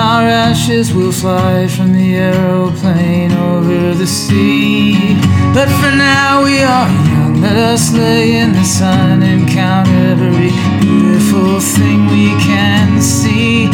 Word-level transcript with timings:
our 0.00 0.26
ashes 0.26 0.94
will 0.94 1.12
fly 1.12 1.68
from 1.68 1.92
the 1.92 2.16
aeroplane 2.16 3.32
over 3.32 3.94
the 3.94 4.06
sea. 4.06 5.14
But 5.52 5.68
for 5.68 5.92
now 5.94 6.42
we 6.42 6.62
are 6.62 6.88
young, 6.88 7.40
let 7.42 7.56
us 7.56 7.92
lay 7.92 8.36
in 8.36 8.52
the 8.52 8.64
sun 8.64 9.22
and 9.22 9.46
count 9.46 9.88
every 9.88 10.52
beautiful 10.80 11.60
thing 11.60 12.06
we 12.06 12.30
can 12.40 13.00
see. 13.00 13.69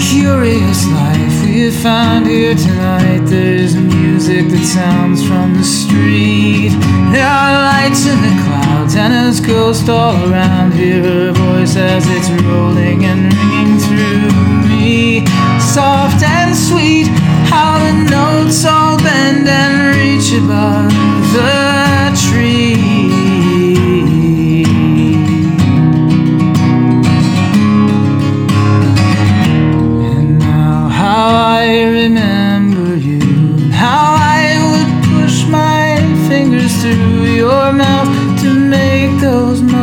Curious 0.00 0.86
life 0.88 1.44
we 1.44 1.70
found 1.70 2.26
here 2.26 2.54
tonight. 2.54 3.20
There's 3.26 3.76
music 3.76 4.48
that 4.48 4.64
sounds 4.64 5.26
from 5.26 5.54
the 5.54 5.62
street. 5.62 6.70
There 7.12 7.26
are 7.26 7.52
lights 7.72 8.06
in 8.06 8.18
the 8.22 8.34
clouds 8.44 8.96
and 8.96 9.12
there's 9.12 9.40
ghosts 9.40 9.88
all 9.88 10.16
around. 10.30 10.72
Hear 10.72 11.02
her 11.02 11.32
voice 11.32 11.76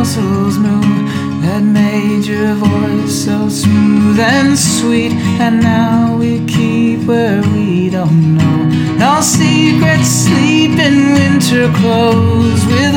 muscles 0.08 0.56
move 0.58 1.42
that 1.42 1.62
made 1.62 2.24
your 2.24 2.54
voice 2.54 3.24
so 3.26 3.48
smooth 3.48 4.18
and 4.18 4.58
sweet. 4.58 5.12
And 5.38 5.60
now 5.60 6.16
we 6.16 6.46
keep 6.46 7.00
where 7.06 7.42
we 7.52 7.90
don't 7.90 8.36
know. 8.38 9.04
Our 9.04 9.22
secrets 9.22 10.08
sleep 10.08 10.78
in 10.78 11.12
winter 11.12 11.70
clothes 11.80 12.64
with 12.66 12.87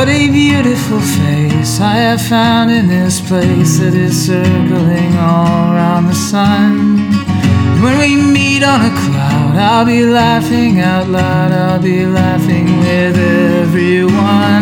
What 0.00 0.08
a 0.08 0.30
beautiful 0.30 0.98
face 0.98 1.78
I 1.78 1.96
have 1.96 2.22
found 2.22 2.70
in 2.70 2.88
this 2.88 3.20
place 3.20 3.80
that 3.80 3.92
is 3.92 4.16
circling 4.28 5.14
all 5.18 5.74
around 5.74 6.06
the 6.06 6.14
sun. 6.14 7.10
When 7.82 7.98
we 7.98 8.16
meet 8.16 8.62
on 8.62 8.80
a 8.80 8.94
cloud, 8.96 9.56
I'll 9.58 9.84
be 9.84 10.06
laughing 10.06 10.80
out 10.80 11.06
loud. 11.06 11.52
I'll 11.52 11.82
be 11.82 12.06
laughing 12.06 12.78
with 12.78 13.18
everyone. 13.18 14.59